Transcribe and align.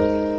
Bye. 0.00 0.29